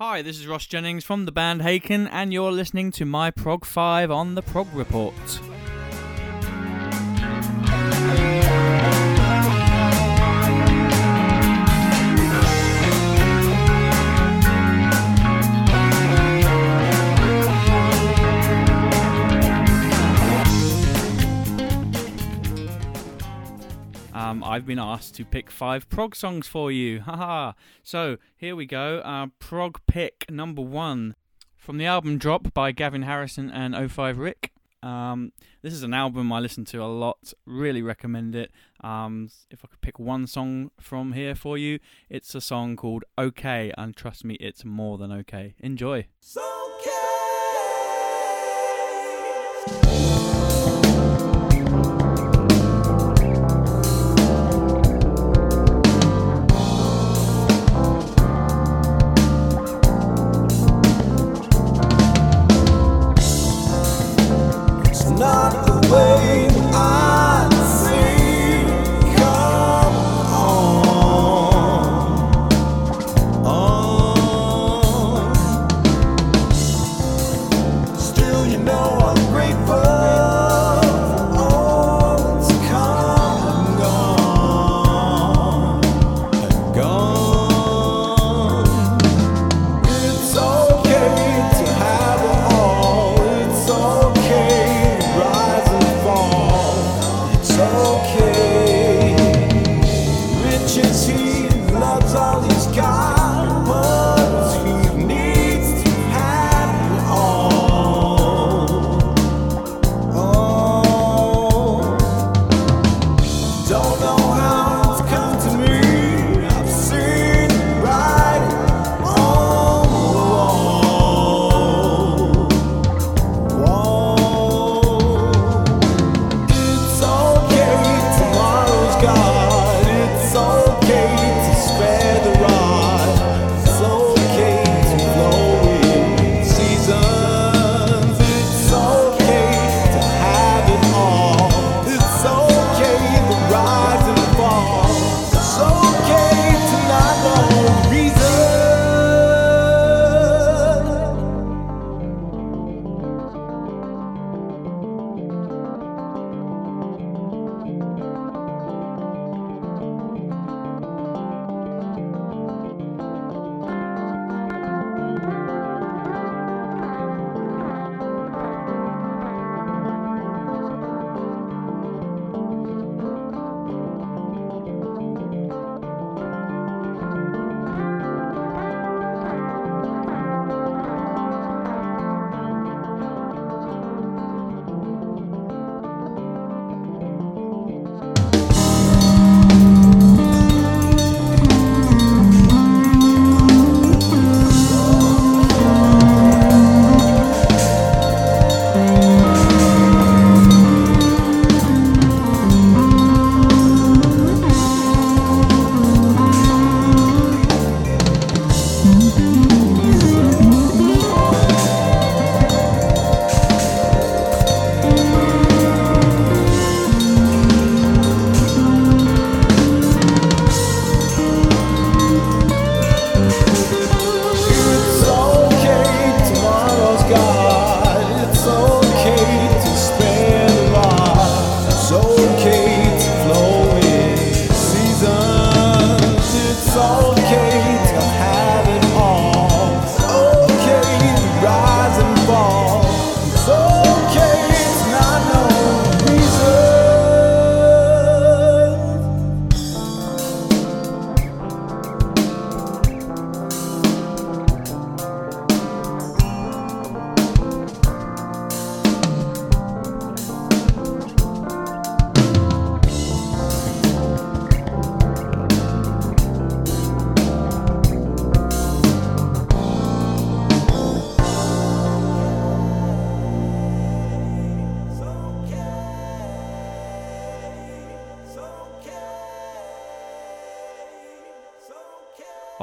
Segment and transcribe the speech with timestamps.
[0.00, 3.64] Hi, this is Ross Jennings from the band Haken, and you're listening to my Prog
[3.64, 5.14] 5 on the Prog Report.
[24.54, 27.00] I've been asked to pick five prog songs for you.
[27.06, 27.54] Haha.
[27.82, 29.00] so here we go.
[29.00, 31.16] Uh, prog pick number one
[31.56, 34.50] from the album Drop by Gavin Harrison and 05Ric.
[34.80, 37.32] Um, this is an album I listen to a lot.
[37.44, 38.52] Really recommend it.
[38.80, 43.02] Um, if I could pick one song from here for you, it's a song called
[43.18, 45.56] OK, and trust me, it's more than okay.
[45.58, 46.06] Enjoy.
[46.20, 46.36] It's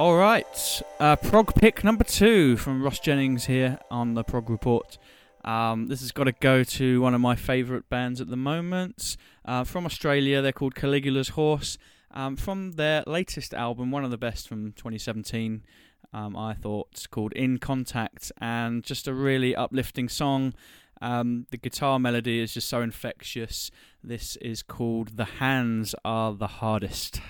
[0.02, 4.98] All right, uh, prog pick number two from Ross Jennings here on the Prog Report.
[5.46, 9.16] Um, this has got to go to one of my favourite bands at the moment
[9.46, 10.42] uh, from Australia.
[10.42, 11.78] They're called Caligula's Horse.
[12.10, 15.62] Um, from their latest album, one of the best from 2017,
[16.14, 20.56] um, I thought, called In Contact, and just a really uplifting song.
[21.00, 23.70] Um, the guitar melody is just so infectious.
[24.04, 27.22] This is called The Hands Are the Hardest.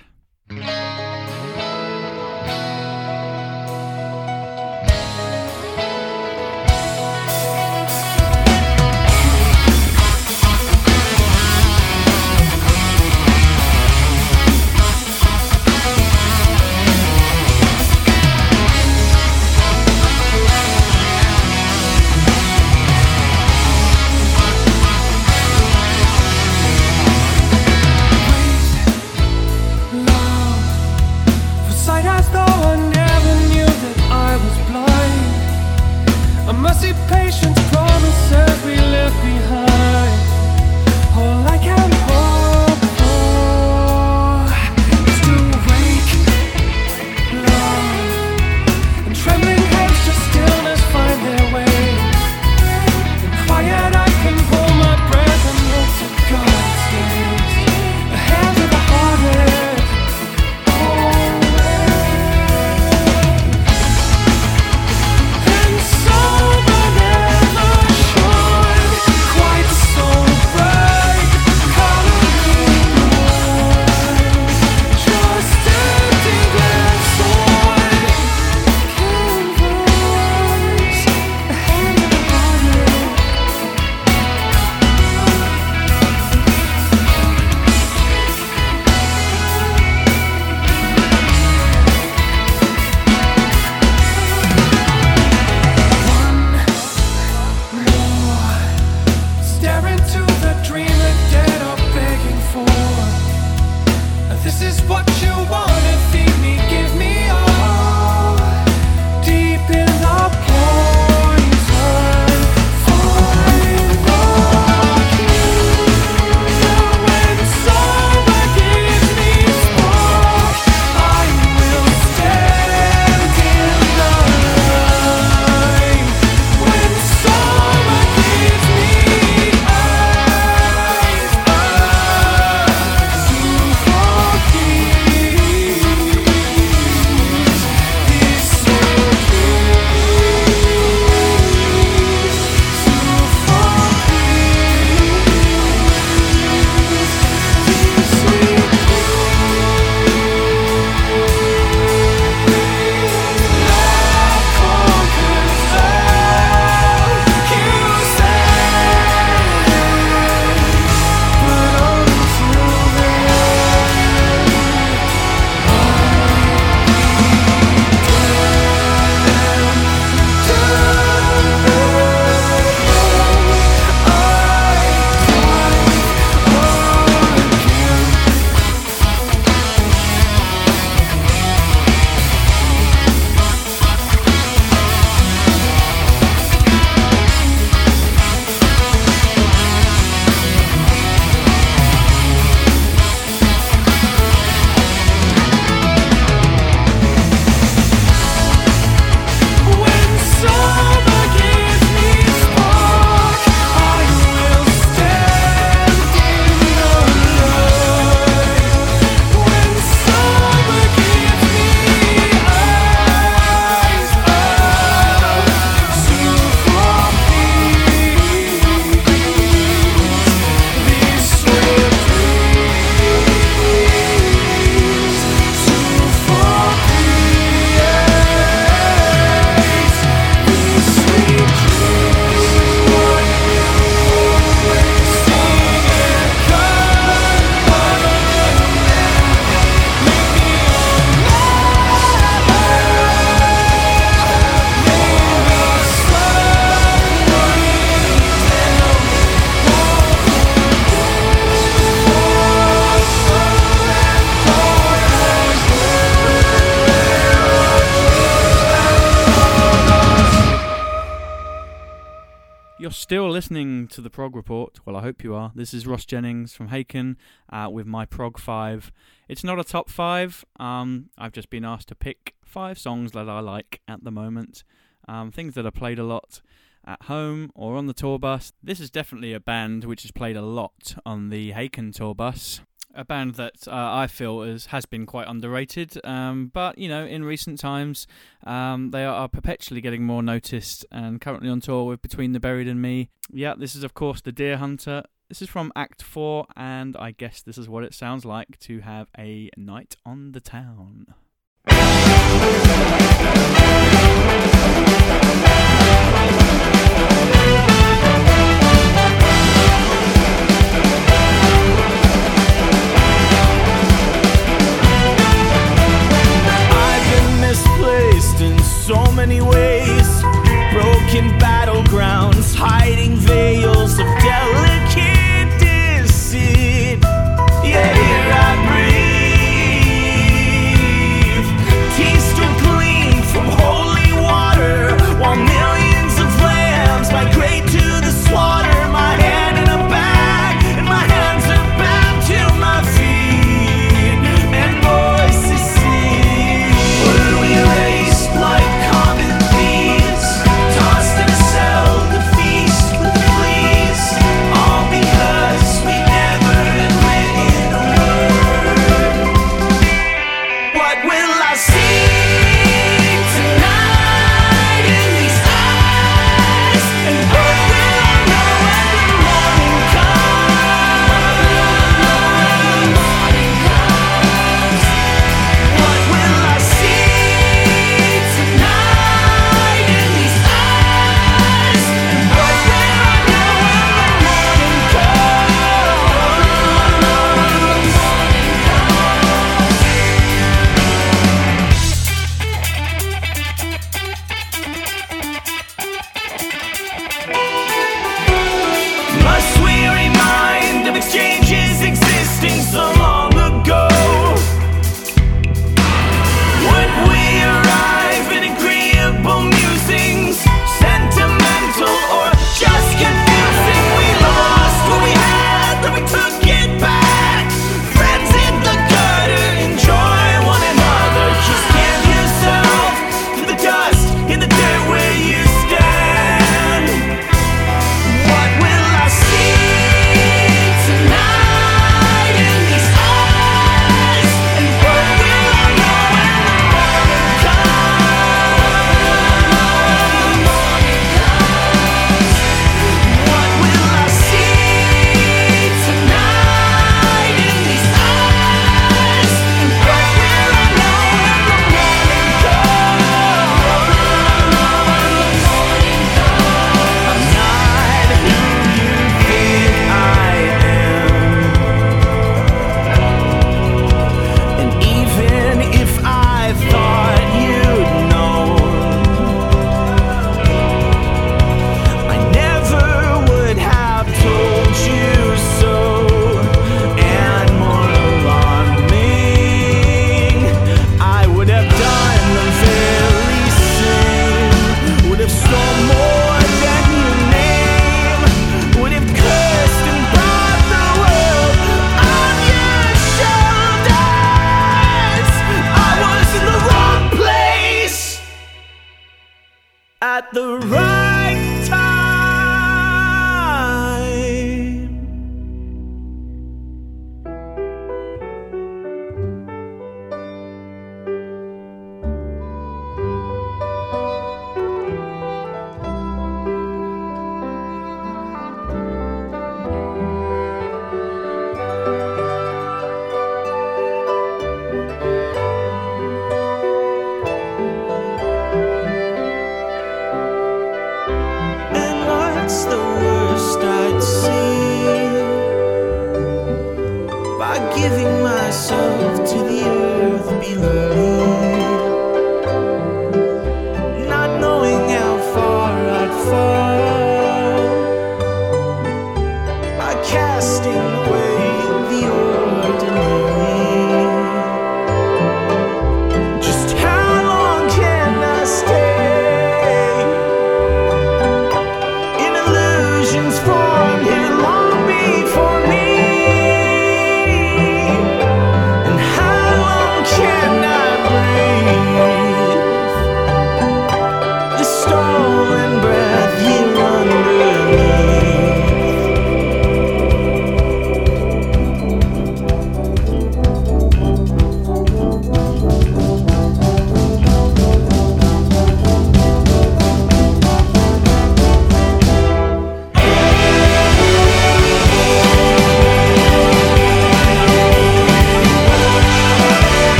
[263.12, 265.52] still listening to the Prog Report, well, I hope you are.
[265.54, 267.16] This is Ross Jennings from Haken
[267.50, 268.90] uh, with my Prog 5.
[269.28, 270.46] It's not a top 5.
[270.58, 274.64] Um, I've just been asked to pick five songs that I like at the moment,
[275.08, 276.40] um, things that are played a lot
[276.86, 278.54] at home or on the tour bus.
[278.62, 282.62] This is definitely a band which is played a lot on the Haken tour bus
[282.94, 287.04] a band that uh, I feel is, has been quite underrated, um, but you know,
[287.04, 288.06] in recent times,
[288.44, 292.68] um, they are perpetually getting more noticed and currently on tour with Between the Buried
[292.68, 293.10] and Me.
[293.30, 295.04] Yeah, this is, of course, The Dear Hunter.
[295.28, 298.80] This is from Act 4, and I guess this is what it sounds like to
[298.80, 301.14] have a night on the town.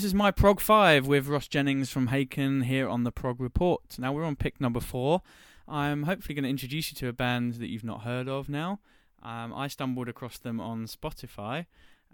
[0.00, 3.98] My prog five with Ross Jennings from Haken here on the prog report.
[3.98, 5.20] Now we're on pick number four.
[5.68, 8.80] I'm hopefully going to introduce you to a band that you've not heard of now.
[9.22, 11.66] Um, I stumbled across them on Spotify.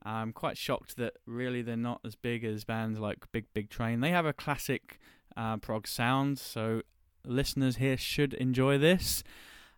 [0.02, 4.00] I'm quite shocked that really they're not as big as bands like Big Big Train.
[4.00, 4.98] They have a classic
[5.36, 6.82] uh, prog sound, so
[7.24, 9.22] listeners here should enjoy this.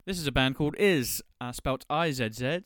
[0.07, 2.61] This is a band called IZZ, uh, spelt I Z Z.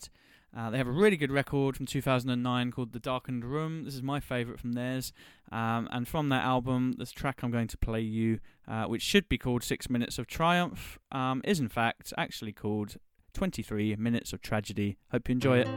[0.57, 3.85] Uh, they have a really good record from 2009 called The Darkened Room.
[3.85, 5.13] This is my favourite from theirs.
[5.51, 8.39] Um, and from that album, this track I'm going to play you,
[8.69, 12.97] uh, which should be called Six Minutes of Triumph, um, is in fact actually called
[13.35, 14.99] 23 Minutes of Tragedy.
[15.11, 15.69] Hope you enjoy it.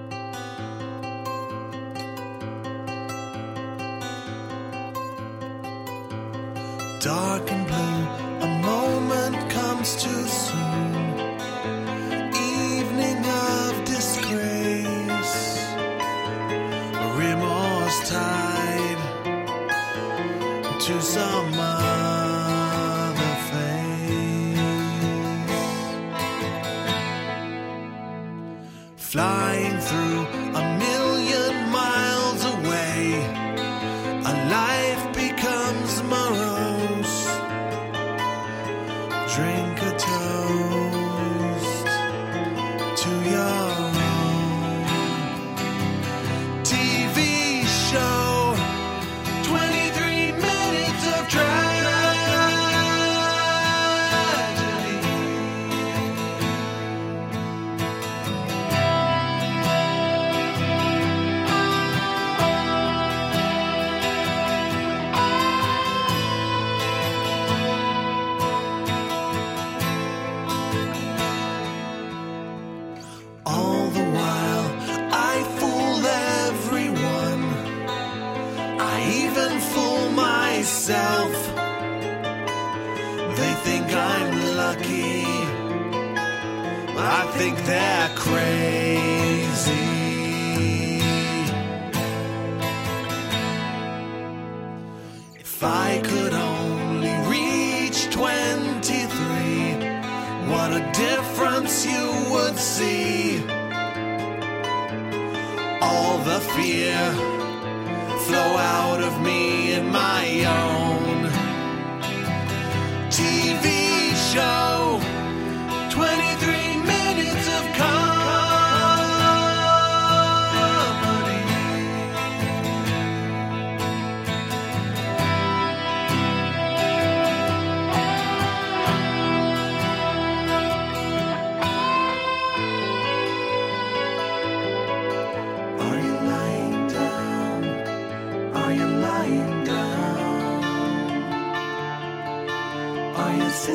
[7.06, 7.95] dark and blue,
[29.96, 30.25] through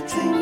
[0.01, 0.40] Are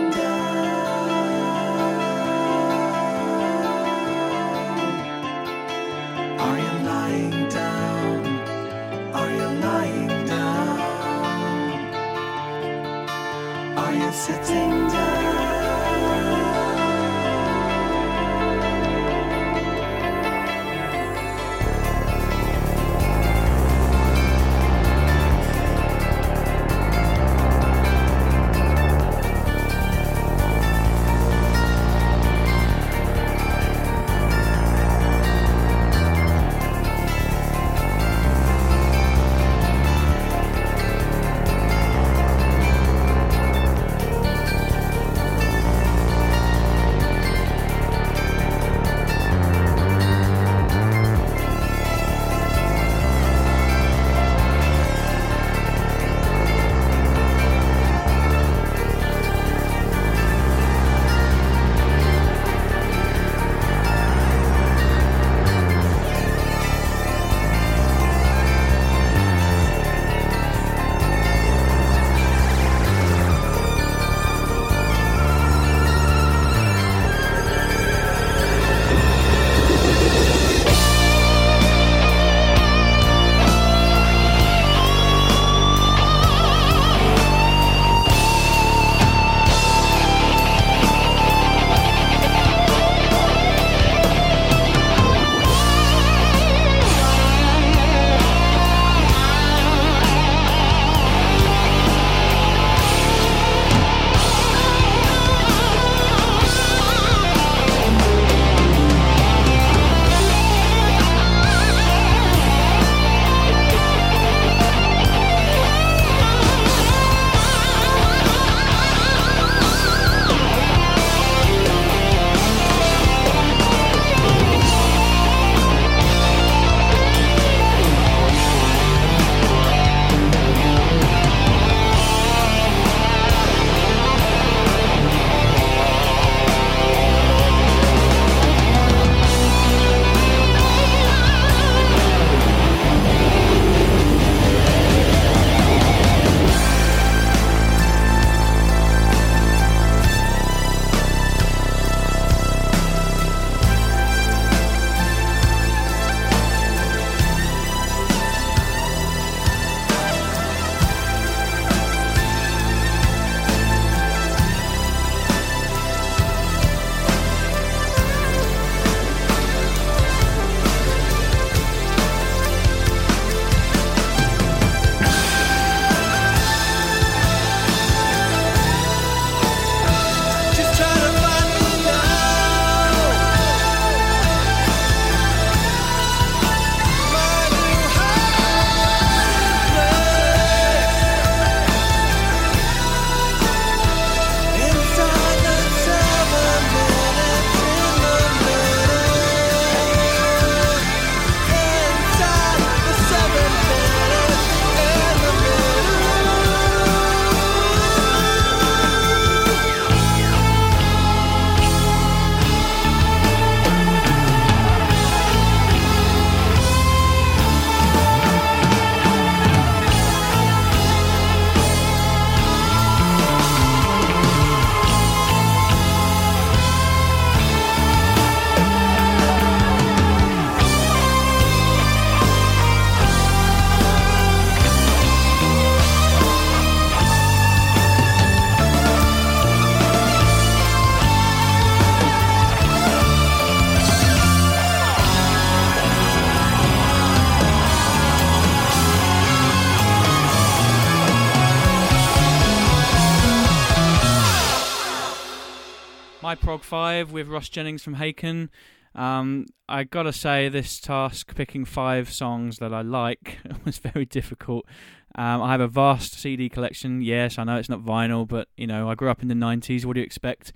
[256.68, 258.50] 5 with Ross Jennings from Haken.
[258.94, 264.66] Um, I gotta say, this task, picking five songs that I like, was very difficult.
[265.14, 267.00] Um, I have a vast CD collection.
[267.00, 269.86] Yes, I know it's not vinyl, but you know, I grew up in the 90s.
[269.86, 270.52] What do you expect?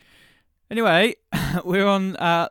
[0.71, 1.15] Anyway,
[1.65, 2.51] we're on uh,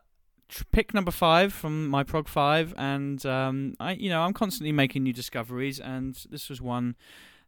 [0.72, 5.04] pick number five from my prog five, and um, I, you know, I'm constantly making
[5.04, 6.96] new discoveries, and this was one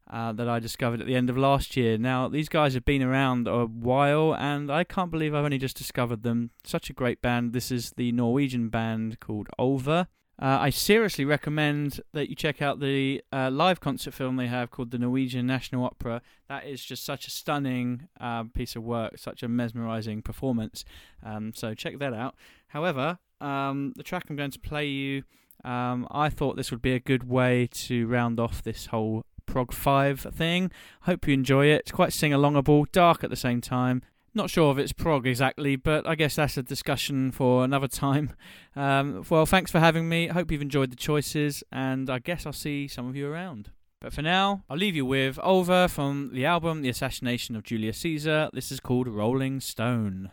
[0.09, 1.97] uh, that I discovered at the end of last year.
[1.97, 5.77] Now, these guys have been around a while, and I can't believe I've only just
[5.77, 6.51] discovered them.
[6.63, 7.53] Such a great band.
[7.53, 10.07] This is the Norwegian band called Ulver.
[10.41, 14.71] Uh, I seriously recommend that you check out the uh, live concert film they have
[14.71, 16.21] called the Norwegian National Opera.
[16.49, 20.83] That is just such a stunning uh, piece of work, such a mesmerizing performance.
[21.23, 22.35] Um, so check that out.
[22.67, 25.23] However, um, the track I'm going to play you,
[25.63, 29.71] um, I thought this would be a good way to round off this whole Prog
[29.71, 30.71] 5 thing.
[31.01, 31.82] Hope you enjoy it.
[31.82, 34.01] It's quite sing alongable, dark at the same time.
[34.36, 38.34] Not sure if it's prog exactly, but I guess that's a discussion for another time.
[38.75, 40.25] Um, well, thanks for having me.
[40.25, 43.69] Hope you've enjoyed the choices, and I guess I'll see some of you around.
[44.01, 47.99] But for now, I'll leave you with Ulver from the album The Assassination of Julius
[47.99, 48.49] Caesar.
[48.51, 50.32] This is called Rolling Stone.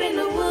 [0.00, 0.43] In the woods.